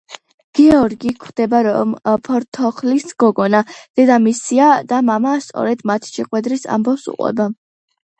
გეორგი 0.59 1.09
ხვდება, 1.23 1.57
რომ 1.65 1.91
„ფორთოხლის 2.27 3.13
გოგონა“ 3.23 3.61
დედამისია 3.99 4.71
და 4.93 5.03
მამა 5.11 5.35
სწორედ 5.49 5.85
მათი 5.93 6.11
შეხვედრის 6.17 6.65
ამბავს 6.79 7.07
უყვება. 7.13 7.47